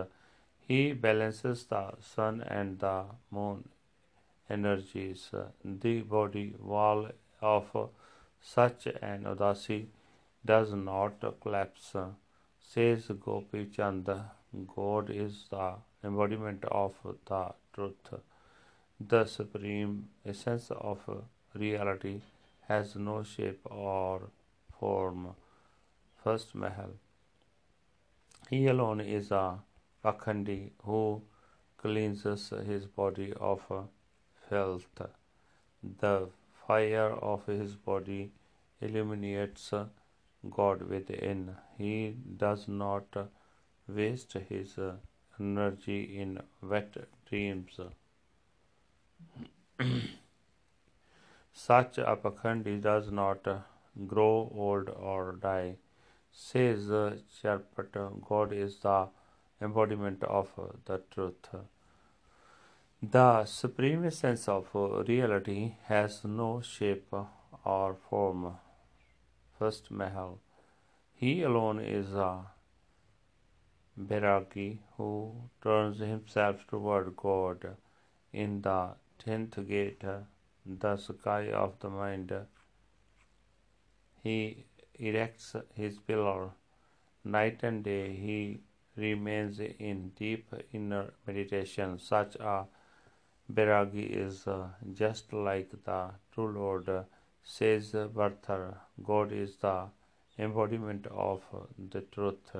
[0.66, 3.68] He balances the sun and the moon
[4.48, 5.30] energies.
[5.64, 7.08] The body wall
[7.40, 7.90] of
[8.40, 9.86] such an Udasi
[10.46, 11.94] does not collapse,
[12.72, 14.08] says Gopi Chand.
[14.74, 16.94] God is the embodiment of
[17.26, 17.42] the
[17.74, 18.14] truth.
[18.98, 21.00] The supreme essence of
[21.54, 22.20] reality
[22.68, 24.30] has no shape or
[24.78, 25.34] form.
[26.22, 26.94] First Mahal.
[28.50, 29.58] He alone is a
[30.04, 31.22] Pakhandi who
[31.76, 33.60] cleanses his body of
[34.48, 35.02] filth.
[36.00, 36.28] The
[36.66, 38.32] fire of his body
[38.80, 39.72] illuminates
[40.50, 41.56] God within.
[41.78, 43.16] He does not
[43.88, 44.96] waste his uh,
[45.40, 46.96] energy in wet
[47.28, 47.80] dreams.
[51.52, 53.46] Such a pakhandi does not
[54.06, 55.76] grow old or die.
[56.32, 59.08] Says uh, Charpat, God is the
[59.60, 60.50] embodiment of
[60.84, 61.48] the truth.
[63.02, 67.12] The supreme essence of reality has no shape
[67.64, 68.56] or form.
[69.58, 70.38] First Mahal.
[71.14, 72.46] He alone is a
[73.98, 77.76] Bairagi who turns himself toward God
[78.32, 80.04] in the tenth gate,
[80.66, 82.32] the sky of the mind.
[84.22, 84.66] He
[84.98, 86.50] erects his pillar.
[87.24, 88.60] Night and day he
[88.96, 91.98] remains in deep inner meditation.
[91.98, 92.66] Such a
[93.50, 94.46] Bairagi is
[94.92, 97.06] just like the true Lord,
[97.46, 98.76] says Barthar.
[99.02, 99.88] God is the
[100.38, 101.42] embodiment of
[101.78, 102.56] the truth.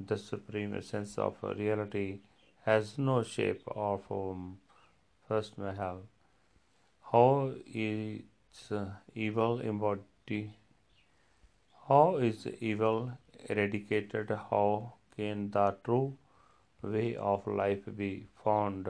[0.00, 2.20] The supreme essence of reality
[2.64, 4.38] has no shape or form.
[4.38, 4.58] Um,
[5.28, 6.02] first Mahal.
[7.12, 8.72] How is
[9.14, 10.52] evil embodied?
[11.88, 13.12] How is evil
[13.48, 14.30] eradicated?
[14.50, 16.16] How can the true
[16.82, 18.88] way of life be found?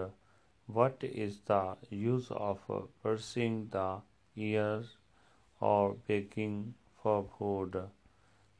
[0.67, 2.61] What is the use of
[3.03, 4.03] pursing the
[4.37, 4.97] ears
[5.61, 7.89] or begging for food?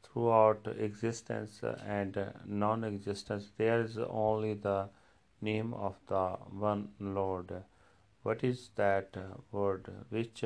[0.03, 4.89] Throughout existence and non existence, there is only the
[5.41, 7.63] name of the one Lord.
[8.23, 9.15] What is that
[9.51, 10.43] word which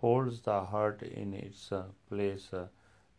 [0.00, 1.72] holds the heart in its
[2.08, 2.50] place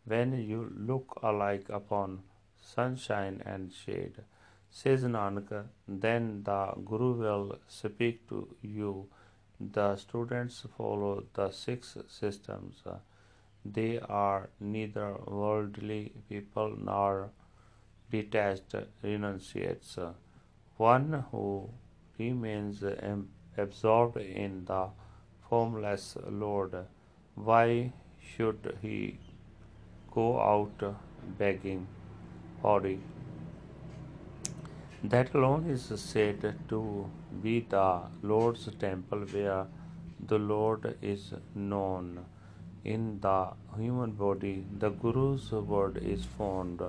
[0.06, 2.24] when you look alike upon
[2.62, 4.24] sunshine and shade?
[4.72, 9.08] Says Nanak, then the Guru will speak to you.
[9.62, 12.82] The students follow the six systems.
[13.66, 17.32] They are neither worldly people nor
[18.10, 20.00] detached renunciates.
[20.78, 21.70] One who
[22.18, 22.84] remains
[23.58, 24.88] absorbed in the
[25.50, 26.86] formless Lord,
[27.36, 27.92] why
[28.22, 29.20] should he
[30.10, 30.96] go out
[31.38, 31.86] begging?
[32.62, 33.00] Pauri.
[35.02, 37.10] That alone is said to
[37.42, 39.66] be the Lord's temple where
[40.20, 42.26] the Lord is known.
[42.84, 46.82] In the human body, the Guru's word is found.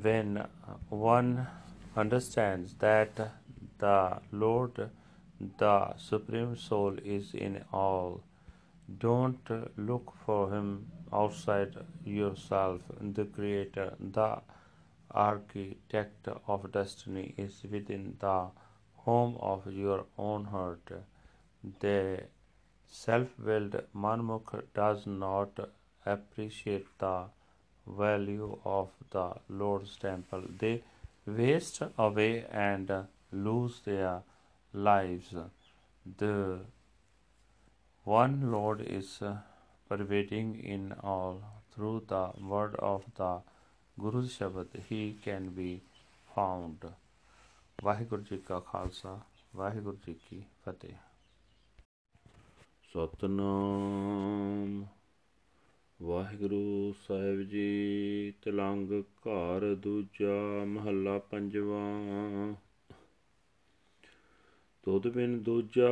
[0.00, 0.46] When
[0.88, 1.48] one
[1.96, 3.32] understands that
[3.78, 4.90] the Lord,
[5.58, 8.22] the Supreme Soul, is in all,
[8.98, 14.42] don't look for Him outside yourself, the Creator, the
[15.10, 18.48] architect of destiny is within the
[18.96, 20.90] home of your own heart.
[21.80, 22.24] The
[22.86, 25.58] self-willed Manmukh does not
[26.06, 27.24] appreciate the
[27.86, 30.42] value of the Lord's temple.
[30.58, 30.82] They
[31.26, 32.90] waste away and
[33.32, 34.22] lose their
[34.72, 35.34] lives.
[36.18, 36.60] The
[38.04, 39.20] one Lord is
[39.88, 41.42] pervading in all
[41.72, 43.42] through the word of the
[44.00, 45.80] Guru shabad he can be
[46.36, 46.92] found
[47.84, 49.20] Waheguru ji ਕਾ ਖਾਲਸਾ,
[49.56, 50.94] ਵਾਹਿਗੁਰੂ ਜੀ ਕੀ ਫਤਿਹ।
[52.92, 54.86] ਸਤਨਾਮ।
[56.02, 62.54] ਵਾਹਿਗੁਰੂ ਸਾਹਿਬ ਜੀ, ਤਲੰਗ ਘਰ ਦੂਜਾ ਮਹੱਲਾ ਪੰਜਵਾ।
[64.82, 65.88] ਤੁਧ ਬਿਨ ਦੂਜਾ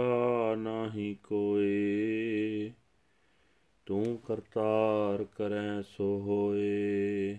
[0.59, 2.73] ਨਾਹੀ ਕੋਏ,
[3.87, 7.39] ਤੂੰ ਕਰਤਾਰ ਕਰੈ ਸੋ ਹੋਏ।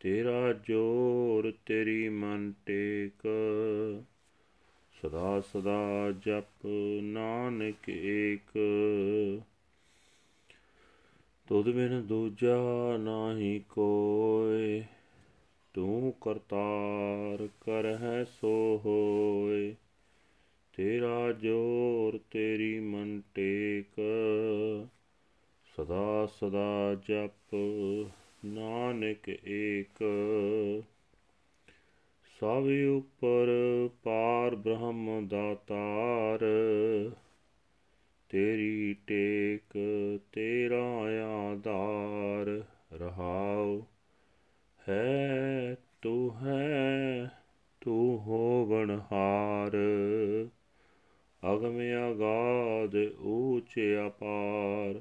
[0.00, 3.26] ਤੇਰਾ ਜੋਰ ਤੇਰੀ ਮਨ ਟੇਕ।
[5.02, 6.66] ਸਦਾ ਸਦਾ ਜਪ
[7.02, 8.58] ਨਾਨਕ ਏਕ।
[11.48, 14.84] ਤੁਧ ਬਿਨ ਦੂਜਾ ਨਾਹੀ ਕੋਏ
[15.74, 19.74] ਤੂੰ ਕਰਤਾਰ ਕਰਹਿ ਸੋ ਹੋਏ
[20.72, 24.00] ਤੇਰਾ ਜੋਰ ਤੇਰੀ ਮਨ ਟੇਕ।
[25.76, 27.56] ਸਦਾ ਸਦਾ ਜਪ
[28.44, 30.02] ਨਾਨਕ ਏਕ।
[32.40, 33.48] ਸਭ ਉਪਰ
[34.02, 36.38] ਪਾਰ ਬ੍ਰਹਮ ਦਾਤਾਰ
[38.30, 39.78] ਤੇਰੀ। ਟੇਕ
[40.32, 40.84] ਤੇਰਾ
[41.24, 43.82] ਆਧਾਰ। ਰਹਾਉ
[44.88, 47.30] ਹੈ ਤੂੰ ਹੈ
[47.80, 49.76] ਤੂੰ ਹੋਵਣ ਹਾਰ।
[51.42, 51.78] ਅਗਮ
[52.10, 55.00] ਅਗਾਧ ਊਚ ਅਪਾਰ।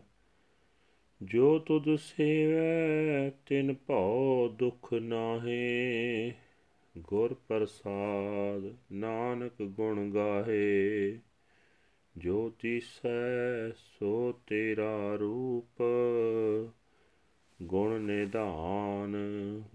[1.22, 6.34] ਜੋ ਤੁਧ ਸੇਵੈ, ਤਿਨ ਭਉ ਦੁਖ ਨਾਹੇ।
[6.98, 11.18] ਗੁਰ ਪ੍ਰਸਾਦ ਨਾਨਕ ਗੁਣ ਗਾਹੇ।
[12.18, 15.84] ਜੋ ਤਿਸੈ, ਸੋ ਤੇਰਾ ਰੂਪ।
[17.62, 19.16] ਗੁਣ ਨਿਧਾਨ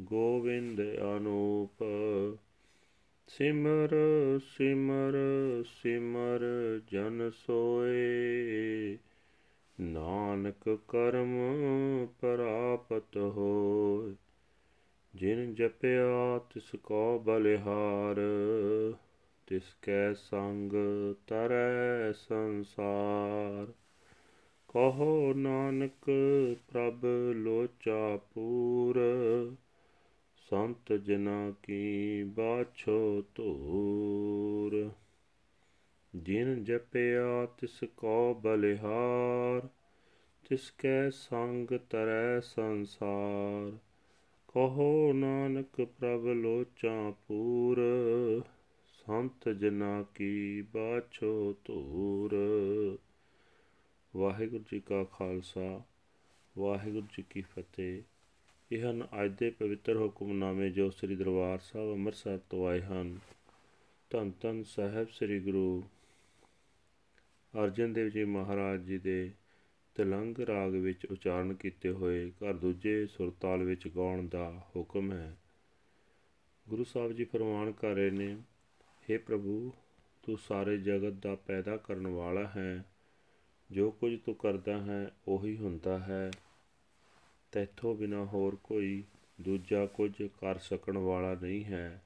[0.00, 0.80] ਗੋਵਿੰਦ
[1.16, 1.84] ਅਨੂਪ।
[3.26, 3.90] ਸਿਮਰ
[4.38, 5.14] ਸਿਮਰ
[5.66, 6.40] ਸਿਮਰ
[6.92, 8.98] ਜਨ ਸੋਏ।
[9.82, 11.36] ਨਾਨਕ ਕਰਮ
[12.20, 14.14] ਪ੍ਰਾਪਤ ਹੋਇ,
[15.14, 18.16] ਜਿਨ ਜਪਿਆ ਤਿਸ ਕੋ ਬਲਿਹਾਰ,
[19.46, 20.72] ਤਿਸ ਕੈ ਸੰਗ
[21.26, 23.66] ਤਰੈ ਸੰਸਾਰ।
[24.68, 26.10] ਕਹੋ ਨਾਨਕ
[26.72, 29.00] ਪ੍ਰਭ ਲੋਚਾ ਪੂਰ,
[30.50, 34.90] ਸੰਤ ਜਨਾ ਕੀ ਬਾਛੋ ਧੂਰ।
[36.16, 39.68] ਜਿਨ ਜਪਿਆ ਤਿਸ ਕੋ ਬਲਿਹਾਰ,
[40.48, 43.78] ਤਿਸ ਕੈ ਸੰਗ ਤਰੈ ਸੰਸਾਰ।
[44.48, 47.80] ਕਹੋ ਨਾਨਕ ਪ੍ਰਭ ਲੋਚਾ ਪੂਰ,
[48.92, 52.36] ਸੰਤ ਜਨਾ ਕੀ ਬਾਛੋ ਧੂਰ।
[54.16, 55.82] ਵਾਹਿਗੁਰੂ ਜੀ ਕਾ ਖਾਲਸਾ,
[56.58, 58.02] ਵਾਹਿਗੁਰੂ ਜੀ ਕੀ ਫਤਿਹ।
[58.72, 63.18] ਇਹ ਹਨ ਅੱਜ ਦੇ ਪਵਿੱਤਰ ਹੁਕਮਨਾਮੇ ਜੋ ਸ੍ਰੀ ਦਰਬਾਰ ਸਾਹਿਬ ਅੰਮ੍ਰਿਤਸਰ ਤੋਂ ਆਏ ਹਨ।
[64.10, 65.82] ਧੰਨ ਧੰਨ ਸਾਹਿਬ ਸ੍ਰੀ ਗੁਰੂ
[67.58, 69.32] ਅਰਜਨ ਦੇਵ ਜੀ ਮਹਾਰਾਜ ਜੀ ਦੇ
[69.94, 75.36] ਤਲੰਗ ਰਾਗ ਵਿੱਚ ਉਚਾਰਨ ਕੀਤੇ ਹੋਏ ਘਰ ਦੂਜੇ ਸੁਰਤਾਲ ਵਿੱਚ ਗਾਉਣ ਦਾ ਹੁਕਮ ਹੈ।
[76.68, 78.36] ਗੁਰੂ ਸਾਹਿਬ ਜੀ ਫਰਮਾਨ ਕਰ ਰਹੇ ਨੇ
[79.10, 79.72] हे ਪ੍ਰਭੂ,
[80.22, 82.84] ਤੂੰ ਸਾਰੇ ਜਗਤ ਦਾ ਪੈਦਾ ਕਰਨ ਵਾਲਾ ਹੈ।
[83.70, 86.30] ਜੋ ਕੁਝ ਤੂੰ ਕਰਦਾ ਹੈ, ਉਹੀ ਹੁੰਦਾ ਹੈ।
[87.52, 89.04] ਤੈਥੋਂ ਬਿਨਾ ਹੋਰ ਕੋਈ
[89.40, 92.02] ਦੂਜਾ ਕੁਝ ਕਰ ਸਕਣ ਵਾਲਾ ਨਹੀਂ ਹੈ।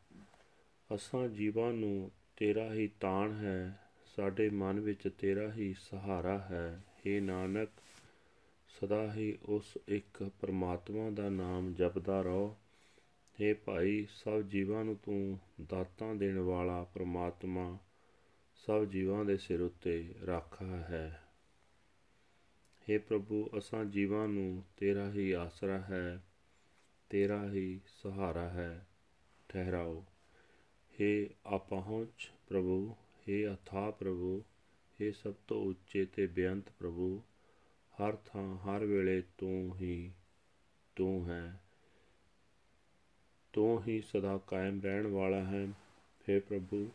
[0.94, 3.85] ਅਸਾਂ ਜੀਵਾਂ ਨੂੰ ਤੇਰਾ ਹੀ ਤਾਣ ਹੈ।
[4.17, 7.69] ਸਾਡੇ ਮਨ ਵਿੱਚ ਤੇਰਾ ਹੀ ਸਹਾਰਾ ਹੈ हे ਨਾਨਕ
[8.69, 12.55] ਸਦਾ ਹੀ ਉਸ ਇੱਕ ਪਰਮਾਤਮਾ ਦਾ ਨਾਮ ਜਪਦਾ ਰਹੋ
[13.39, 17.77] हे ਭਾਈ ਸਭ ਜੀਵਾਂ ਨੂੰ ਤੂੰ ਦਾਤਾਂ ਦੇਣ ਵਾਲਾ ਪਰਮਾਤਮਾ
[18.67, 21.21] ਸਭ ਜੀਵਾਂ ਦੇ ਸਿਰ ਉੱਤੇ ਰੱਖਾ ਹੈ
[22.87, 26.21] हे ਪ੍ਰਭੂ ਅਸਾਂ ਜੀਵਾਂ ਨੂੰ ਤੇਰਾ ਹੀ ਆਸਰਾ ਹੈ
[27.11, 28.85] ਤੇਰਾ ਹੀ ਸਹਾਰਾ ਹੈ
[29.49, 30.03] ਠਹਿਰਾਓ
[30.93, 31.11] हे
[31.45, 32.95] ਆਪਹੁੰਚ ਪ੍ਰਭੂ
[33.27, 34.41] हे ਅਥਾ ਪ੍ਰਭੂ
[34.99, 37.21] हे ਸਭ ਤੋਂ ਉੱਚੇ ਤੇ ਬੇਅੰਤ ਪ੍ਰਭੂ
[37.93, 40.11] ਹਰ ਥਾਂ ਹਰ ਵੇਲੇ ਤੂੰ ਹੀ
[40.97, 41.59] ਤੂੰ ਹੈ
[43.53, 45.65] ਤੂੰ ਹੀ ਸਦਾ ਕਾਇਮ ਰਹਿਣ ਵਾਲਾ ਹੈ
[46.27, 46.87] हे ਪ੍ਰਭੂ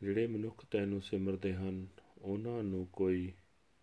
[0.00, 1.86] ਜਿਹੜੇ ਮਨੁੱਖ ਤੈਨੂੰ ਸਿਮਰਦੇ ਹਨ
[2.22, 3.32] ਉਹਨਾਂ ਨੂੰ ਕੋਈ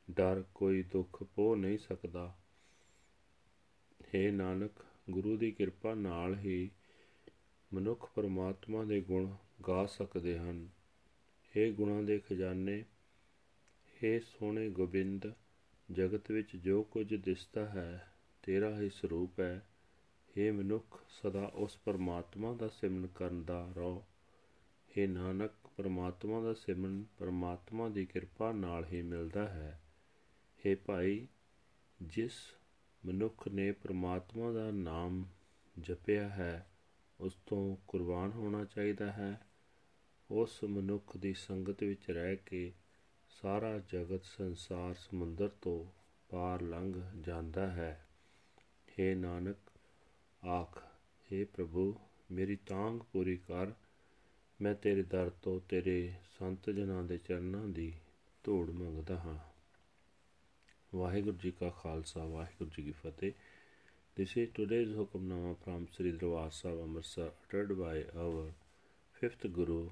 [0.07, 2.31] ਡਰ ਕੋਈ ਦੁੱਖ ਪੋ ਨਹੀਂ ਸਕਦਾ
[4.05, 6.69] हे ਨਾਨਕ ਗੁਰੂ ਦੀ ਕਿਰਪਾ ਨਾਲ ਹੀ
[7.71, 9.27] ਮਨੁੱਖ ਪਰਮਾਤਮਾ ਦੇ ਗੁਣ
[9.67, 10.67] ਗਾ ਸਕਦੇ ਹਨ
[11.53, 12.83] हे ਗੁਣਾਂ ਦੇ ਖਜ਼ਾਨੇ
[13.95, 15.31] हे ਸੋਹਣੇ ਗੋਬਿੰਦ
[15.89, 18.07] ਜਗਤ ਵਿੱਚ ਜੋ ਕੁਝ ਦਿਸਦਾ ਹੈ
[18.43, 19.65] ਤੇਰਾ ਹੀ ਸਰੂਪ ਹੈ
[20.35, 24.03] हे ਮਨੁੱਖ ਸਦਾ ਉਸ ਪਰਮਾਤਮਾ ਦਾ ਸਿਮਰਨ ਕਰਨ ਦਾ ਰਹੋ
[24.91, 29.79] हे ਨਾਨਕ ਪਰਮਾਤਮਾ ਦਾ ਸਿਮਰਨ ਪਰਮਾਤਮਾ ਦੀ ਕਿਰਪਾ ਨਾਲ ਹੀ ਮਿਲਦਾ ਹੈ
[30.59, 31.27] हे ਭਾਈ
[31.99, 32.33] ਜਿਸ
[33.03, 35.25] ਮਨੁੱਖ ਨੇ ਪ੍ਰਮਾਤਮਾ ਦਾ ਨਾਮ
[35.75, 36.67] ਜਪਿਆ ਹੈ
[37.19, 39.31] ਉਸ ਤੋਂ ਕੁਰਬਾਨ ਹੋਣਾ ਚਾਹੀਦਾ ਹੈ
[40.30, 42.72] ਉਸ ਮਨੁੱਖ ਦੀ ਸੰਗਤ ਵਿੱਚ ਰਹਿ ਕੇ
[43.42, 45.84] ਸਾਰਾ ਜਗਤ ਸੰਸਾਰ ਸਮੁੰਦਰ ਤੋਂ
[46.28, 48.06] ਪਾਰ ਲੰਘ ਜਾਂਦਾ ਹੈ।
[48.88, 49.56] हे ਨਾਨਕ
[50.46, 50.82] ਆਖ
[51.32, 51.96] हे ਪ੍ਰਭੂ
[52.30, 53.72] ਮੇਰੀ ਤਾਂਗ ਪੂਰੀ ਕਰ।
[54.60, 57.92] ਮੈਂ ਤੇਰੇ ਦਰ ਤੋਂ ਤੇਰੇ ਸੰਤ ਜਨਾਂ ਦੇ ਚਰਨਾਂ ਦੀ
[58.44, 59.38] ਧੂੜ ਮੰਗਦਾ ਹਾਂ।
[60.96, 63.32] ਵਾਹਿਗੁਰੂ ਜੀ ਕਾ ਖਾਲਸਾ ਵਾਹਿਗੁਰੂ ਜੀ ਕੀ ਫਤਿਹ।
[64.20, 68.50] This is today's Hukamnama from Sri Darbar Sahib Amritsar uttered by our
[69.22, 69.88] fifth Guru,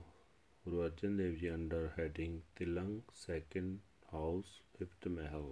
[0.67, 5.45] Guru Arjan Dev Ji under heading Tilang second house fifth mahal.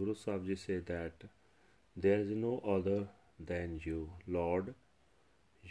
[0.00, 1.24] Guru Sahib Ji say that
[1.96, 3.08] there is no other
[3.50, 4.74] than you, Lord.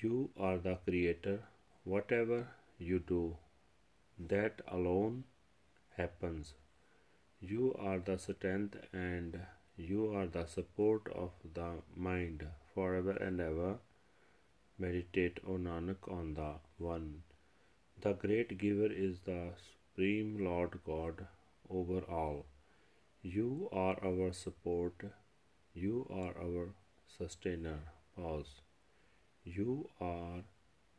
[0.01, 1.39] You are the creator.
[1.85, 2.41] Whatever
[2.77, 3.37] you do,
[4.35, 5.23] that alone
[5.95, 6.55] happens.
[7.39, 9.39] You are the strength and
[9.77, 13.77] you are the support of the mind forever and ever.
[14.79, 17.23] Meditate, O Nanak, on the One.
[18.01, 21.25] The great giver is the Supreme Lord God
[21.69, 22.45] over all.
[23.21, 25.03] You are our support.
[25.73, 26.69] You are our
[27.17, 27.79] sustainer.
[28.15, 28.61] Pause.
[29.43, 30.43] You are,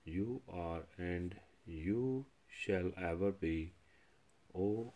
[0.05, 1.35] you are, and
[1.67, 3.73] you shall ever be.
[4.55, 4.93] O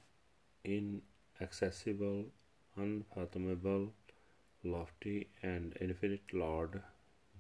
[0.65, 2.25] inaccessible,
[2.77, 3.93] unfathomable,
[4.65, 6.83] lofty, and infinite Lord,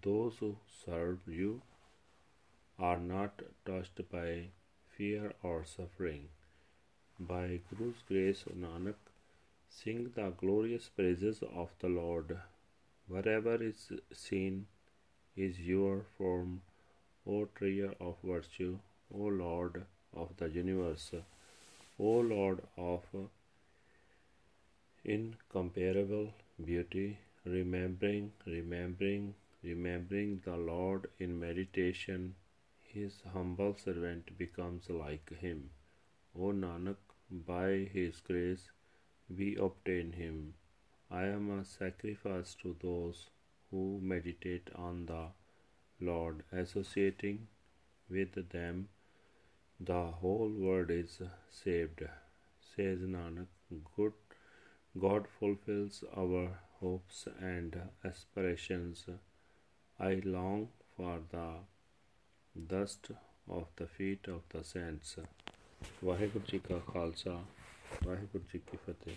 [0.03, 1.62] those who serve you
[2.79, 4.49] are not touched by
[4.97, 6.29] fear or suffering.
[7.19, 8.97] By Guru's grace, Nanak,
[9.69, 12.37] sing the glorious praises of the Lord.
[13.09, 14.67] Wherever is seen
[15.37, 16.62] is your form,
[17.27, 18.79] O treasure of virtue,
[19.15, 19.85] O Lord
[20.15, 21.12] of the universe,
[21.99, 23.03] O Lord of
[25.05, 26.33] incomparable
[26.65, 32.35] beauty, remembering, remembering, remembering the Lord in meditation,
[32.83, 35.70] his humble servant becomes like him.
[36.37, 36.96] O Nanak,
[37.31, 38.70] by his grace
[39.29, 40.55] we obtain him.
[41.11, 43.29] I am a sacrifice to those
[43.70, 45.27] who meditate on the
[46.01, 47.46] Lord, associating
[48.11, 48.88] with them,
[49.81, 51.20] the whole world is
[51.51, 52.03] saved.
[52.75, 53.46] Says Nanak,
[53.96, 54.12] good
[54.98, 59.07] God fulfills our hopes and aspirations
[60.03, 61.49] I long for the
[62.57, 63.11] dust
[63.49, 65.12] of the feet of the saints.
[66.05, 67.35] Waheguru ji ਕਾ ਖਾਲਸਾ
[68.07, 69.17] ਵਾਹਿਗੁਰੂ ਜੀ ਕੀ ਫਤਿਹ